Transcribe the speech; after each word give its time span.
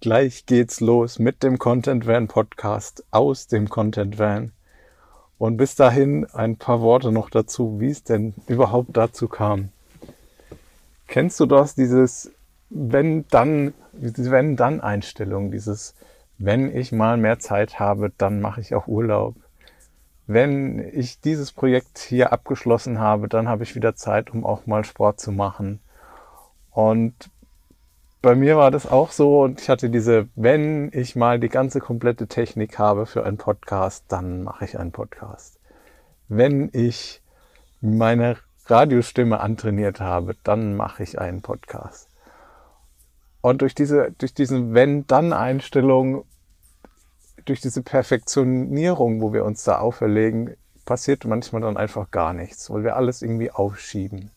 Gleich 0.00 0.46
geht's 0.46 0.80
los 0.80 1.18
mit 1.18 1.42
dem 1.42 1.58
Content 1.58 2.06
Van 2.06 2.26
Podcast 2.26 3.04
aus 3.10 3.48
dem 3.48 3.68
Content 3.68 4.18
Van. 4.18 4.52
Und 5.36 5.58
bis 5.58 5.74
dahin 5.74 6.24
ein 6.32 6.56
paar 6.56 6.80
Worte 6.80 7.12
noch 7.12 7.28
dazu, 7.28 7.80
wie 7.80 7.90
es 7.90 8.02
denn 8.02 8.32
überhaupt 8.46 8.96
dazu 8.96 9.28
kam. 9.28 9.68
Kennst 11.06 11.38
du 11.38 11.44
das, 11.44 11.74
dieses 11.74 12.32
wenn 12.70 13.26
dann, 13.28 13.74
wenn 13.92 14.56
dann 14.56 14.80
Einstellung, 14.80 15.50
dieses 15.50 15.94
wenn 16.38 16.74
ich 16.74 16.92
mal 16.92 17.18
mehr 17.18 17.38
Zeit 17.38 17.78
habe, 17.78 18.10
dann 18.16 18.40
mache 18.40 18.62
ich 18.62 18.74
auch 18.74 18.86
Urlaub. 18.86 19.34
Wenn 20.26 20.78
ich 20.94 21.20
dieses 21.20 21.52
Projekt 21.52 21.98
hier 21.98 22.32
abgeschlossen 22.32 23.00
habe, 23.00 23.28
dann 23.28 23.48
habe 23.48 23.64
ich 23.64 23.74
wieder 23.74 23.96
Zeit, 23.96 24.30
um 24.30 24.46
auch 24.46 24.64
mal 24.64 24.82
Sport 24.82 25.20
zu 25.20 25.30
machen. 25.30 25.80
Und 26.70 27.28
bei 28.22 28.34
mir 28.34 28.56
war 28.56 28.70
das 28.70 28.86
auch 28.86 29.12
so 29.12 29.42
und 29.42 29.60
ich 29.60 29.68
hatte 29.68 29.88
diese, 29.88 30.28
wenn 30.34 30.90
ich 30.92 31.16
mal 31.16 31.40
die 31.40 31.48
ganze 31.48 31.80
komplette 31.80 32.26
Technik 32.26 32.78
habe 32.78 33.06
für 33.06 33.24
einen 33.24 33.38
Podcast, 33.38 34.04
dann 34.08 34.42
mache 34.42 34.64
ich 34.64 34.78
einen 34.78 34.92
Podcast. 34.92 35.58
Wenn 36.28 36.70
ich 36.72 37.22
meine 37.80 38.36
Radiostimme 38.66 39.40
antrainiert 39.40 40.00
habe, 40.00 40.36
dann 40.44 40.76
mache 40.76 41.02
ich 41.02 41.18
einen 41.18 41.40
Podcast. 41.40 42.08
Und 43.40 43.62
durch 43.62 43.74
diese, 43.74 44.12
durch 44.18 44.34
diesen 44.34 44.74
Wenn-Dann-Einstellung, 44.74 46.24
durch 47.46 47.62
diese 47.62 47.82
Perfektionierung, 47.82 49.22
wo 49.22 49.32
wir 49.32 49.46
uns 49.46 49.64
da 49.64 49.78
auferlegen, 49.78 50.56
passiert 50.84 51.24
manchmal 51.24 51.62
dann 51.62 51.78
einfach 51.78 52.10
gar 52.10 52.34
nichts, 52.34 52.70
weil 52.70 52.84
wir 52.84 52.96
alles 52.96 53.22
irgendwie 53.22 53.50
aufschieben. 53.50 54.30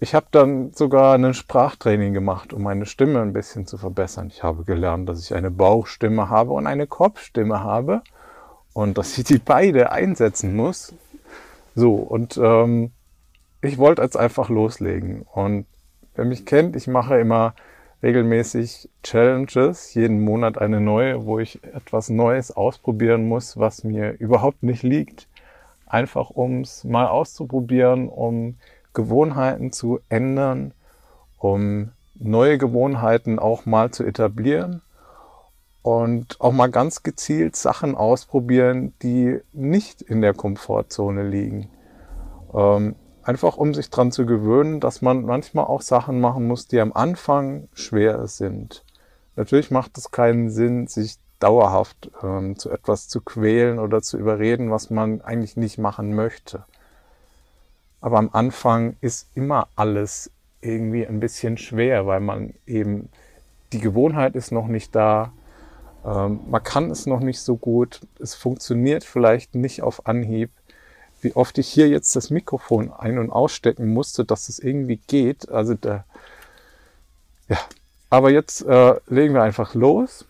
Ich 0.00 0.14
habe 0.14 0.26
dann 0.30 0.72
sogar 0.74 1.14
ein 1.14 1.34
Sprachtraining 1.34 2.12
gemacht, 2.12 2.52
um 2.52 2.62
meine 2.62 2.86
Stimme 2.86 3.20
ein 3.20 3.32
bisschen 3.32 3.66
zu 3.66 3.78
verbessern. 3.78 4.28
Ich 4.28 4.44
habe 4.44 4.62
gelernt, 4.62 5.08
dass 5.08 5.24
ich 5.24 5.34
eine 5.34 5.50
Bauchstimme 5.50 6.28
habe 6.28 6.52
und 6.52 6.68
eine 6.68 6.86
Kopfstimme 6.86 7.64
habe 7.64 8.02
und 8.74 8.96
dass 8.96 9.18
ich 9.18 9.24
die 9.24 9.38
beide 9.38 9.90
einsetzen 9.90 10.54
muss. 10.54 10.94
So, 11.74 11.94
und 11.94 12.38
ähm, 12.40 12.92
ich 13.60 13.78
wollte 13.78 14.02
jetzt 14.02 14.16
einfach 14.16 14.48
loslegen. 14.50 15.22
Und 15.22 15.66
wer 16.14 16.24
mich 16.24 16.46
kennt, 16.46 16.76
ich 16.76 16.86
mache 16.86 17.18
immer 17.18 17.54
regelmäßig 18.00 18.88
Challenges, 19.02 19.94
jeden 19.94 20.20
Monat 20.20 20.58
eine 20.58 20.80
neue, 20.80 21.26
wo 21.26 21.40
ich 21.40 21.64
etwas 21.64 22.08
Neues 22.08 22.52
ausprobieren 22.56 23.26
muss, 23.26 23.56
was 23.56 23.82
mir 23.82 24.12
überhaupt 24.20 24.62
nicht 24.62 24.84
liegt. 24.84 25.26
Einfach 25.86 26.30
um 26.30 26.60
es 26.60 26.84
mal 26.84 27.08
auszuprobieren, 27.08 28.08
um 28.08 28.58
Gewohnheiten 28.94 29.72
zu 29.72 30.00
ändern, 30.08 30.72
um 31.38 31.90
neue 32.14 32.58
Gewohnheiten 32.58 33.38
auch 33.38 33.66
mal 33.66 33.90
zu 33.90 34.04
etablieren 34.04 34.82
und 35.82 36.40
auch 36.40 36.52
mal 36.52 36.70
ganz 36.70 37.02
gezielt 37.02 37.56
Sachen 37.56 37.94
ausprobieren, 37.94 38.92
die 39.02 39.40
nicht 39.52 40.02
in 40.02 40.20
der 40.20 40.34
Komfortzone 40.34 41.28
liegen. 41.28 41.70
Ähm, 42.52 42.96
einfach 43.22 43.56
um 43.56 43.74
sich 43.74 43.90
dran 43.90 44.10
zu 44.10 44.26
gewöhnen, 44.26 44.80
dass 44.80 45.02
man 45.02 45.24
manchmal 45.24 45.66
auch 45.66 45.82
Sachen 45.82 46.20
machen 46.20 46.46
muss, 46.46 46.66
die 46.66 46.80
am 46.80 46.92
Anfang 46.92 47.68
schwer 47.72 48.26
sind. 48.26 48.84
Natürlich 49.36 49.70
macht 49.70 49.96
es 49.98 50.10
keinen 50.10 50.50
Sinn, 50.50 50.88
sich 50.88 51.18
dauerhaft 51.38 52.10
ähm, 52.22 52.58
zu 52.58 52.70
etwas 52.70 53.08
zu 53.08 53.20
quälen 53.20 53.78
oder 53.78 54.02
zu 54.02 54.18
überreden, 54.18 54.70
was 54.70 54.90
man 54.90 55.20
eigentlich 55.20 55.56
nicht 55.56 55.78
machen 55.78 56.14
möchte. 56.14 56.64
Aber 58.00 58.18
am 58.18 58.30
Anfang 58.32 58.96
ist 59.00 59.28
immer 59.34 59.68
alles 59.76 60.30
irgendwie 60.60 61.06
ein 61.06 61.20
bisschen 61.20 61.56
schwer, 61.56 62.06
weil 62.06 62.20
man 62.20 62.54
eben 62.66 63.08
die 63.72 63.80
Gewohnheit 63.80 64.34
ist 64.34 64.52
noch 64.52 64.66
nicht 64.66 64.94
da. 64.94 65.32
Ähm, 66.04 66.40
man 66.48 66.62
kann 66.62 66.90
es 66.90 67.06
noch 67.06 67.20
nicht 67.20 67.40
so 67.40 67.56
gut. 67.56 68.00
Es 68.18 68.34
funktioniert 68.34 69.04
vielleicht 69.04 69.54
nicht 69.54 69.82
auf 69.82 70.06
Anhieb. 70.06 70.50
Wie 71.20 71.34
oft 71.34 71.58
ich 71.58 71.68
hier 71.68 71.88
jetzt 71.88 72.14
das 72.14 72.30
Mikrofon 72.30 72.92
ein- 72.92 73.18
und 73.18 73.30
ausstecken 73.30 73.88
musste, 73.92 74.24
dass 74.24 74.48
es 74.48 74.58
irgendwie 74.60 75.00
geht. 75.06 75.48
Also 75.48 75.74
da, 75.74 76.04
ja. 77.48 77.58
Aber 78.10 78.30
jetzt 78.30 78.64
äh, 78.64 78.94
legen 79.08 79.34
wir 79.34 79.42
einfach 79.42 79.74
los. 79.74 80.24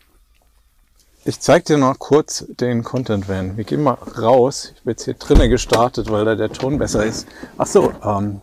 Ich 1.28 1.40
zeige 1.40 1.62
dir 1.62 1.76
noch 1.76 1.98
kurz 1.98 2.46
den 2.58 2.82
Content 2.82 3.28
Van. 3.28 3.58
Wir 3.58 3.64
gehen 3.64 3.82
mal 3.82 3.98
raus. 4.18 4.72
Ich 4.74 4.82
bin 4.82 4.92
jetzt 4.92 5.04
hier 5.04 5.12
drinnen 5.12 5.50
gestartet, 5.50 6.10
weil 6.10 6.24
da 6.24 6.34
der 6.34 6.48
Ton 6.48 6.78
besser 6.78 7.04
ist. 7.04 7.28
Ach 7.58 7.66
so, 7.66 7.92
ähm, 8.02 8.40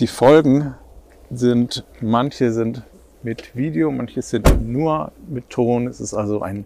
die 0.00 0.08
Folgen 0.08 0.74
sind, 1.30 1.84
manche 2.00 2.50
sind 2.50 2.82
mit 3.22 3.54
Video, 3.54 3.92
manche 3.92 4.20
sind 4.22 4.66
nur 4.66 5.12
mit 5.28 5.48
Ton. 5.48 5.86
Es 5.86 6.00
ist 6.00 6.12
also 6.12 6.42
ein 6.42 6.64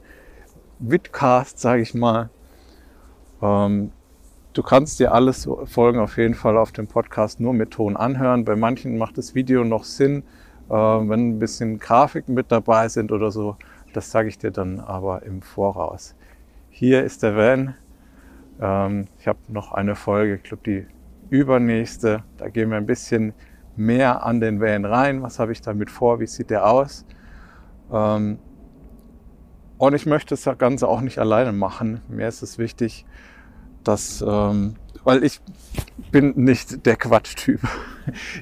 Vidcast, 0.79 1.59
sage 1.59 1.83
ich 1.83 1.93
mal. 1.93 2.31
Ähm, 3.43 3.93
du 4.55 4.63
kannst 4.63 5.01
dir 5.01 5.13
alles 5.13 5.47
Folgen 5.67 5.99
auf 5.99 6.17
jeden 6.17 6.35
Fall 6.35 6.57
auf 6.57 6.73
dem 6.73 6.87
Podcast 6.87 7.41
nur 7.41 7.53
mit 7.53 7.73
Ton 7.73 7.99
anhören. 7.99 8.47
Bei 8.47 8.57
manchen 8.57 8.97
macht 8.97 9.19
das 9.19 9.35
Video 9.35 9.65
noch 9.65 9.85
Sinn, 9.85 10.23
äh, 10.71 10.73
wenn 10.73 11.33
ein 11.33 11.39
bisschen 11.39 11.79
Grafiken 11.79 12.33
mit 12.33 12.51
dabei 12.51 12.89
sind 12.89 13.13
oder 13.13 13.31
so. 13.31 13.59
Das 13.93 14.11
sage 14.11 14.29
ich 14.29 14.39
dir 14.39 14.51
dann 14.51 14.81
aber 14.81 15.23
im 15.23 15.43
Voraus. 15.43 16.15
Hier 16.71 17.05
ist 17.05 17.23
der 17.23 17.37
Van. 17.37 17.75
Ähm, 18.61 19.07
ich 19.19 19.29
habe 19.29 19.39
noch 19.49 19.73
eine 19.73 19.95
Folge, 19.95 20.37
ich 20.37 20.43
glaube 20.43 20.63
die 20.65 20.87
übernächste. 21.31 22.23
Da 22.39 22.49
gehen 22.49 22.71
wir 22.71 22.77
ein 22.77 22.87
bisschen 22.87 23.35
mehr 23.77 24.25
an 24.25 24.41
den 24.41 24.61
Van 24.61 24.85
rein. 24.85 25.23
Was 25.23 25.39
habe 25.39 25.53
ich 25.53 25.61
damit 25.61 25.91
vor? 25.91 26.21
Wie 26.21 26.27
sieht 26.27 26.51
der 26.51 26.67
aus? 26.67 27.05
Ähm, 27.93 28.39
und 29.79 29.95
ich 29.95 30.07
möchte 30.07 30.37
das 30.37 30.59
Ganze 30.59 30.87
auch 30.89 31.01
nicht 31.01 31.19
alleine 31.19 31.53
machen. 31.53 32.01
Mir 32.09 32.29
ist 32.29 32.43
es 32.43 32.59
wichtig, 32.59 33.05
dass 33.83 34.25
ähm, 34.27 34.75
weil 35.05 35.25
ich 35.25 35.41
bin 36.11 36.33
nicht 36.37 36.87
der 36.87 36.97
Quatschtyp. 36.97 37.61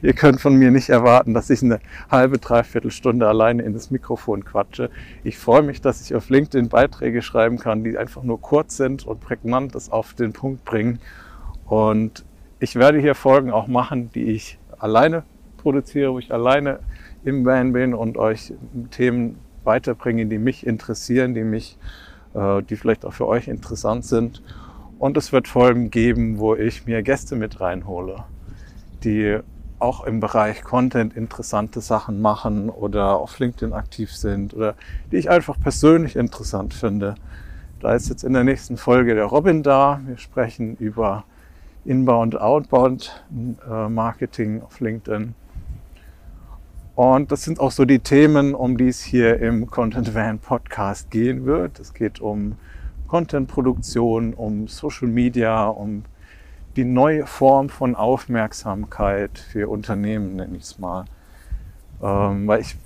Ihr 0.02 0.12
könnt 0.12 0.40
von 0.40 0.56
mir 0.56 0.70
nicht 0.70 0.88
erwarten, 0.88 1.34
dass 1.34 1.50
ich 1.50 1.62
eine 1.62 1.80
halbe, 2.10 2.38
dreiviertel 2.38 2.90
Stunde 2.90 3.28
alleine 3.28 3.62
in 3.62 3.72
das 3.72 3.90
Mikrofon 3.90 4.44
quatsche. 4.44 4.90
Ich 5.22 5.38
freue 5.38 5.62
mich, 5.62 5.80
dass 5.80 6.00
ich 6.02 6.14
auf 6.14 6.28
LinkedIn 6.28 6.68
Beiträge 6.68 7.22
schreiben 7.22 7.58
kann, 7.58 7.84
die 7.84 7.96
einfach 7.96 8.22
nur 8.22 8.40
kurz 8.40 8.76
sind 8.76 9.06
und 9.06 9.20
prägnant 9.20 9.74
das 9.74 9.90
auf 9.90 10.14
den 10.14 10.32
Punkt 10.32 10.64
bringen. 10.64 10.98
Und 11.66 12.24
ich 12.58 12.76
werde 12.76 12.98
hier 12.98 13.14
Folgen 13.14 13.50
auch 13.50 13.68
machen, 13.68 14.10
die 14.12 14.24
ich 14.24 14.58
alleine 14.78 15.24
produziere, 15.58 16.12
wo 16.12 16.18
ich 16.18 16.32
alleine 16.32 16.80
im 17.24 17.44
Van 17.44 17.72
bin 17.72 17.94
und 17.94 18.16
euch 18.16 18.52
Themen 18.90 19.38
weiterbringe, 19.64 20.26
die 20.26 20.38
mich 20.38 20.66
interessieren, 20.66 21.34
die 21.34 21.44
mich, 21.44 21.78
äh, 22.34 22.62
die 22.62 22.76
vielleicht 22.76 23.04
auch 23.04 23.12
für 23.12 23.26
euch 23.26 23.48
interessant 23.48 24.04
sind. 24.04 24.42
Und 25.00 25.16
es 25.16 25.32
wird 25.32 25.48
Folgen 25.48 25.88
geben, 25.88 26.38
wo 26.38 26.54
ich 26.54 26.84
mir 26.84 27.02
Gäste 27.02 27.34
mit 27.34 27.58
reinhole, 27.58 28.24
die 29.02 29.38
auch 29.78 30.04
im 30.04 30.20
Bereich 30.20 30.62
Content 30.62 31.16
interessante 31.16 31.80
Sachen 31.80 32.20
machen 32.20 32.68
oder 32.68 33.16
auf 33.16 33.38
LinkedIn 33.38 33.72
aktiv 33.72 34.12
sind 34.12 34.52
oder 34.52 34.74
die 35.10 35.16
ich 35.16 35.30
einfach 35.30 35.58
persönlich 35.58 36.16
interessant 36.16 36.74
finde. 36.74 37.14
Da 37.80 37.94
ist 37.94 38.10
jetzt 38.10 38.24
in 38.24 38.34
der 38.34 38.44
nächsten 38.44 38.76
Folge 38.76 39.14
der 39.14 39.24
Robin 39.24 39.62
da. 39.62 40.02
Wir 40.04 40.18
sprechen 40.18 40.76
über 40.76 41.24
Inbound, 41.86 42.38
Outbound 42.38 43.24
äh, 43.70 43.88
Marketing 43.88 44.60
auf 44.60 44.80
LinkedIn. 44.80 45.34
Und 46.94 47.32
das 47.32 47.44
sind 47.44 47.58
auch 47.58 47.70
so 47.70 47.86
die 47.86 48.00
Themen, 48.00 48.54
um 48.54 48.76
die 48.76 48.88
es 48.88 49.00
hier 49.00 49.40
im 49.40 49.66
Content 49.66 50.14
Van 50.14 50.38
Podcast 50.40 51.10
gehen 51.10 51.46
wird. 51.46 51.80
Es 51.80 51.94
geht 51.94 52.20
um 52.20 52.58
Content-Produktion, 53.10 54.34
um 54.34 54.68
Social 54.68 55.08
Media, 55.08 55.66
um 55.66 56.04
die 56.76 56.84
neue 56.84 57.26
Form 57.26 57.68
von 57.68 57.96
Aufmerksamkeit 57.96 59.36
für 59.36 59.68
Unternehmen, 59.68 60.36
nenne 60.36 60.56
ich 60.56 60.62
es 60.62 60.78
mal. 60.78 61.06
Ähm, 62.00 62.46
weil 62.46 62.60
ich 62.60 62.76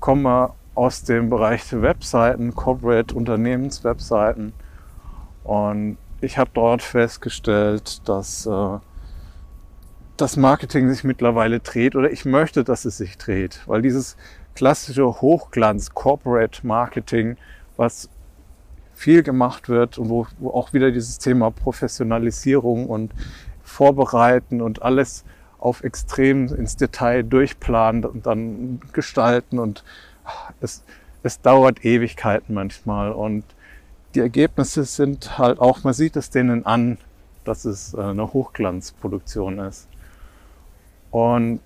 komme 0.00 0.50
aus 0.74 1.04
dem 1.04 1.30
Bereich 1.30 1.68
der 1.68 1.82
Webseiten, 1.82 2.56
Corporate 2.56 3.14
Unternehmenswebseiten 3.14 4.52
und 5.44 5.96
ich 6.20 6.38
habe 6.38 6.50
dort 6.52 6.82
festgestellt, 6.82 8.08
dass 8.08 8.46
äh, 8.46 8.78
das 10.16 10.36
Marketing 10.36 10.88
sich 10.88 11.04
mittlerweile 11.04 11.60
dreht 11.60 11.94
oder 11.94 12.10
ich 12.10 12.24
möchte, 12.24 12.64
dass 12.64 12.84
es 12.84 12.96
sich 12.96 13.16
dreht, 13.16 13.60
weil 13.66 13.82
dieses 13.82 14.16
klassische 14.56 15.06
Hochglanz 15.06 15.94
Corporate 15.94 16.66
Marketing, 16.66 17.36
was 17.76 18.08
viel 18.98 19.22
gemacht 19.22 19.68
wird 19.68 19.96
und 19.96 20.08
wo, 20.08 20.26
wo 20.40 20.50
auch 20.50 20.72
wieder 20.72 20.90
dieses 20.90 21.18
Thema 21.18 21.52
Professionalisierung 21.52 22.86
und 22.86 23.12
Vorbereiten 23.62 24.60
und 24.60 24.82
alles 24.82 25.24
auf 25.60 25.84
extrem 25.84 26.48
ins 26.48 26.74
Detail 26.74 27.22
durchplanen 27.22 28.04
und 28.04 28.26
dann 28.26 28.80
gestalten 28.92 29.60
und 29.60 29.84
es, 30.60 30.82
es 31.22 31.40
dauert 31.40 31.84
Ewigkeiten 31.84 32.54
manchmal 32.54 33.12
und 33.12 33.44
die 34.16 34.20
Ergebnisse 34.20 34.82
sind 34.82 35.38
halt 35.38 35.60
auch, 35.60 35.84
man 35.84 35.94
sieht 35.94 36.16
es 36.16 36.30
denen 36.30 36.66
an, 36.66 36.98
dass 37.44 37.64
es 37.64 37.94
eine 37.94 38.32
Hochglanzproduktion 38.32 39.60
ist. 39.60 39.86
Und 41.12 41.60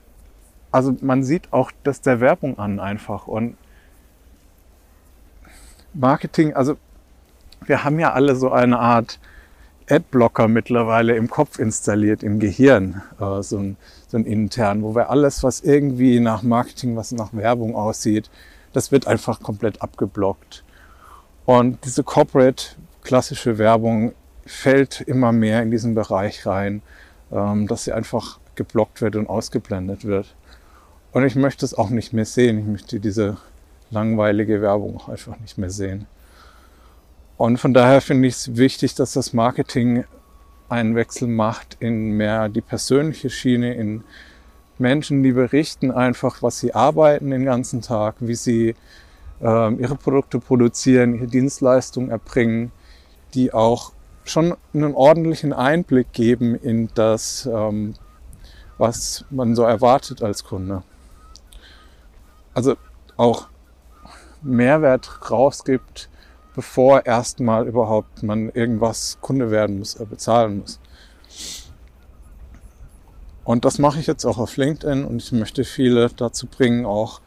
also 0.71 0.95
man 1.01 1.25
sieht 1.25 1.51
auch 1.51 1.73
das 1.83 2.03
der 2.03 2.21
Werbung 2.21 2.59
an 2.59 2.79
einfach 2.79 3.27
und 3.27 3.57
Marketing, 5.95 6.53
also 6.53 6.77
wir 7.67 7.85
haben 7.85 7.99
ja 7.99 8.13
alle 8.13 8.37
so 8.37 8.51
eine 8.51 8.79
Art 8.79 9.19
Adblocker 9.89 10.49
mittlerweile 10.49 11.17
im 11.17 11.29
Kopf 11.29 11.59
installiert, 11.59 12.23
im 12.23 12.39
Gehirn, 12.39 13.03
äh, 13.21 13.43
so, 13.43 13.59
ein, 13.59 13.77
so 14.09 14.17
ein 14.17 14.25
intern, 14.25 14.83
wo 14.83 14.95
wir 14.95 15.11
alles, 15.11 15.43
was 15.43 15.61
irgendwie 15.61 16.21
nach 16.21 16.43
Marketing, 16.43 16.97
was 16.97 17.13
nach 17.13 17.33
Werbung 17.33 17.75
aussieht, 17.75 18.31
das 18.73 18.93
wird 18.93 19.07
einfach 19.07 19.41
komplett 19.41 19.83
abgeblockt. 19.83 20.65
Und 21.45 21.85
diese 21.85 22.05
Corporate 22.05 22.77
klassische 23.03 23.59
Werbung 23.59 24.13
fällt 24.47 25.01
immer 25.01 25.33
mehr 25.33 25.63
in 25.63 25.71
diesen 25.71 25.95
Bereich 25.95 26.47
rein, 26.47 26.83
ähm, 27.33 27.67
dass 27.67 27.85
sie 27.85 27.93
einfach 27.93 28.39
geblockt 28.55 29.01
wird 29.01 29.17
und 29.17 29.29
ausgeblendet 29.29 30.05
wird. 30.05 30.35
Und 31.13 31.25
ich 31.25 31.37
möchte 31.37 31.65
es 31.65 31.75
auch 31.75 31.91
nicht 31.91 32.13
mehr 32.13 32.25
sehen. 32.25 32.59
Ich 32.59 32.67
möchte 32.67 33.01
diese 33.01 33.37
langweilige 33.91 34.63
Werbung 34.63 34.97
auch 34.97 35.09
einfach 35.09 35.39
nicht 35.41 35.59
mehr 35.59 35.71
sehen. 35.71 36.07
Und 37.43 37.59
von 37.59 37.75
daher 37.75 38.01
finde 38.01 38.29
ich 38.29 38.35
es 38.35 38.57
wichtig, 38.57 38.95
dass 38.95 39.15
das 39.15 39.33
Marketing 39.33 40.05
einen 40.69 40.95
Wechsel 40.95 41.27
macht 41.27 41.77
in 41.81 42.13
mehr 42.13 42.49
die 42.49 42.61
persönliche 42.61 43.31
Schiene, 43.31 43.75
in 43.75 44.05
Menschen, 44.79 45.25
die 45.25 45.33
berichten 45.33 45.91
einfach, 45.91 46.41
was 46.41 46.61
sie 46.61 46.73
arbeiten 46.73 47.31
den 47.31 47.45
ganzen 47.45 47.83
Tag, 47.83 48.15
wie 48.21 48.37
sie 48.37 48.77
äh, 49.41 49.75
ihre 49.75 49.97
Produkte 49.97 50.39
produzieren, 50.39 51.17
ihre 51.17 51.27
Dienstleistungen 51.27 52.11
erbringen, 52.11 52.71
die 53.35 53.53
auch 53.53 53.91
schon 54.23 54.55
einen 54.73 54.95
ordentlichen 54.95 55.53
Einblick 55.53 56.13
geben 56.13 56.55
in 56.55 56.91
das, 56.95 57.51
ähm, 57.53 57.95
was 58.79 59.25
man 59.31 59.57
so 59.57 59.65
erwartet 59.65 60.23
als 60.23 60.45
Kunde. 60.45 60.85
Also 62.55 62.77
auch 63.17 63.49
Mehrwert 64.43 65.29
rausgibt, 65.29 66.09
bevor 66.55 67.07
erstmal 67.07 67.67
überhaupt 67.67 68.23
man 68.23 68.51
irgendwas 68.51 69.19
Kunde 69.21 69.51
werden 69.51 69.79
muss, 69.79 69.95
bezahlen 69.95 70.61
muss. 70.61 70.79
Und 73.45 73.65
das 73.65 73.79
mache 73.79 73.99
ich 73.99 74.07
jetzt 74.07 74.25
auch 74.25 74.39
auf 74.39 74.57
LinkedIn 74.57 75.05
und 75.05 75.23
ich 75.23 75.33
möchte 75.33 75.65
viele 75.65 76.09
dazu 76.11 76.47
bringen, 76.47 76.87
auch 76.87 77.21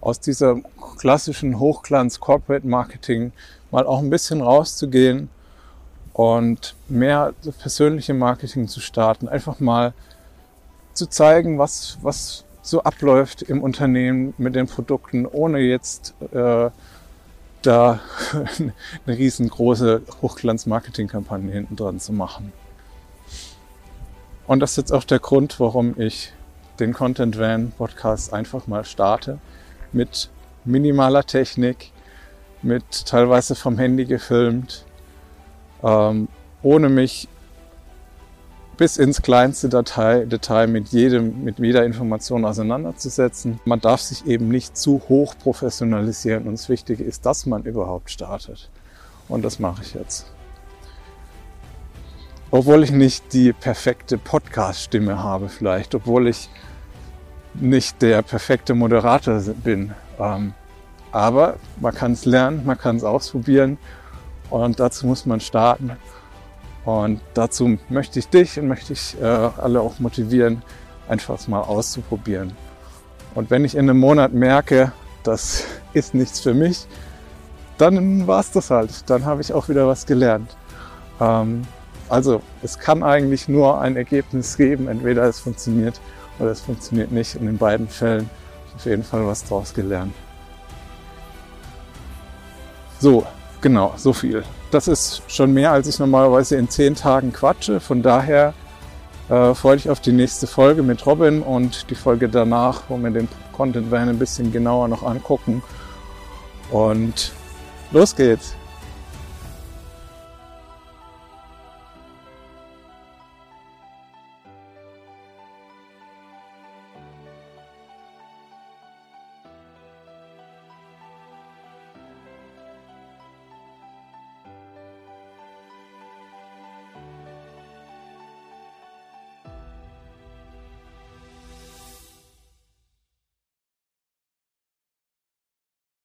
aus 0.00 0.20
dieser 0.20 0.56
klassischen 0.98 1.58
Hochglanz 1.58 2.20
Corporate 2.20 2.66
Marketing 2.66 3.32
mal 3.70 3.86
auch 3.86 3.98
ein 3.98 4.10
bisschen 4.10 4.40
rauszugehen 4.40 5.28
und 6.14 6.74
mehr 6.88 7.34
persönliche 7.58 8.14
Marketing 8.14 8.68
zu 8.68 8.80
starten. 8.80 9.28
Einfach 9.28 9.60
mal 9.60 9.92
zu 10.94 11.06
zeigen, 11.06 11.58
was, 11.58 11.98
was 12.02 12.44
so 12.62 12.82
abläuft 12.82 13.42
im 13.42 13.62
Unternehmen 13.62 14.34
mit 14.38 14.54
den 14.54 14.66
Produkten, 14.66 15.26
ohne 15.26 15.58
jetzt 15.60 16.14
äh, 16.32 16.70
da 17.62 18.00
eine 19.06 19.18
riesengroße 19.18 20.02
Hochglanz-Marketing-Kampagne 20.22 21.52
hinten 21.52 21.76
dran 21.76 22.00
zu 22.00 22.12
machen. 22.12 22.52
Und 24.46 24.60
das 24.60 24.72
ist 24.72 24.76
jetzt 24.78 24.92
auch 24.92 25.04
der 25.04 25.20
Grund, 25.20 25.60
warum 25.60 26.00
ich 26.00 26.32
den 26.80 26.92
Content 26.92 27.38
Van 27.38 27.72
Podcast 27.72 28.32
einfach 28.32 28.66
mal 28.66 28.84
starte. 28.84 29.38
Mit 29.92 30.30
minimaler 30.64 31.24
Technik, 31.24 31.92
mit 32.62 33.06
teilweise 33.06 33.54
vom 33.54 33.78
Handy 33.78 34.06
gefilmt, 34.06 34.84
ähm, 35.82 36.28
ohne 36.62 36.88
mich 36.88 37.28
bis 38.80 38.96
ins 38.96 39.20
kleinste 39.20 39.68
Datei, 39.68 40.24
Detail 40.24 40.66
mit 40.66 40.88
jedem, 40.88 41.44
mit 41.44 41.58
jeder 41.58 41.84
Information 41.84 42.44
auseinanderzusetzen. 42.44 43.60
Man 43.66 43.80
darf 43.80 44.00
sich 44.00 44.26
eben 44.26 44.48
nicht 44.48 44.76
zu 44.76 45.02
hoch 45.08 45.34
professionalisieren 45.38 46.48
und 46.48 46.54
das 46.54 46.68
Wichtige 46.70 47.04
ist, 47.04 47.26
dass 47.26 47.44
man 47.44 47.62
überhaupt 47.64 48.10
startet. 48.10 48.70
Und 49.28 49.44
das 49.44 49.58
mache 49.58 49.82
ich 49.82 49.92
jetzt 49.92 50.26
obwohl 52.50 52.82
ich 52.82 52.90
nicht 52.90 53.32
die 53.32 53.52
perfekte 53.52 54.18
Podcast-Stimme 54.18 55.22
habe 55.22 55.48
vielleicht, 55.48 55.94
obwohl 55.94 56.28
ich 56.28 56.48
nicht 57.54 58.02
der 58.02 58.22
perfekte 58.22 58.74
Moderator 58.74 59.40
bin. 59.62 59.92
Ähm, 60.18 60.54
aber 61.12 61.56
man 61.80 61.94
kann 61.94 62.12
es 62.12 62.24
lernen, 62.24 62.62
man 62.64 62.78
kann 62.78 62.96
es 62.96 63.04
ausprobieren 63.04 63.78
und 64.50 64.80
dazu 64.80 65.06
muss 65.06 65.26
man 65.26 65.40
starten. 65.40 65.92
Und 66.84 67.20
dazu 67.34 67.78
möchte 67.88 68.18
ich 68.18 68.28
dich 68.28 68.58
und 68.58 68.68
möchte 68.68 68.92
ich 68.92 69.16
äh, 69.20 69.24
alle 69.24 69.80
auch 69.80 69.98
motivieren, 69.98 70.62
einfach 71.08 71.46
mal 71.48 71.60
auszuprobieren. 71.60 72.52
Und 73.34 73.50
wenn 73.50 73.64
ich 73.64 73.74
in 73.74 73.88
einem 73.88 74.00
Monat 74.00 74.32
merke, 74.32 74.92
das 75.22 75.64
ist 75.92 76.14
nichts 76.14 76.40
für 76.40 76.54
mich, 76.54 76.86
dann 77.78 78.26
war 78.26 78.40
es 78.40 78.50
das 78.50 78.70
halt. 78.70 79.08
Dann 79.08 79.24
habe 79.24 79.40
ich 79.40 79.52
auch 79.52 79.68
wieder 79.68 79.86
was 79.86 80.06
gelernt. 80.06 80.56
Ähm, 81.20 81.62
also 82.08 82.42
es 82.62 82.78
kann 82.78 83.02
eigentlich 83.02 83.48
nur 83.48 83.80
ein 83.80 83.96
Ergebnis 83.96 84.56
geben, 84.56 84.88
entweder 84.88 85.24
es 85.24 85.38
funktioniert 85.40 86.00
oder 86.38 86.50
es 86.50 86.60
funktioniert 86.60 87.12
nicht. 87.12 87.36
In 87.36 87.56
beiden 87.56 87.88
Fällen 87.88 88.28
auf 88.74 88.84
jeden 88.84 89.04
Fall 89.04 89.26
was 89.26 89.44
draus 89.44 89.72
gelernt. 89.72 90.14
So, 92.98 93.26
genau, 93.60 93.94
so 93.96 94.12
viel. 94.12 94.44
Das 94.70 94.88
ist 94.88 95.22
schon 95.28 95.52
mehr, 95.52 95.72
als 95.72 95.88
ich 95.88 95.98
normalerweise 95.98 96.56
in 96.56 96.68
zehn 96.68 96.94
Tagen 96.94 97.32
quatsche. 97.32 97.80
Von 97.80 98.02
daher 98.02 98.54
äh, 99.28 99.54
freue 99.54 99.76
ich 99.76 99.90
auf 99.90 100.00
die 100.00 100.12
nächste 100.12 100.46
Folge 100.46 100.82
mit 100.82 101.04
Robin 101.06 101.42
und 101.42 101.90
die 101.90 101.94
Folge 101.94 102.28
danach, 102.28 102.82
wo 102.88 102.96
wir 102.98 103.10
den 103.10 103.28
Content 103.52 103.90
Van 103.90 104.08
ein 104.08 104.18
bisschen 104.18 104.52
genauer 104.52 104.88
noch 104.88 105.02
angucken. 105.02 105.62
Und 106.70 107.32
los 107.92 108.14
geht's! 108.14 108.59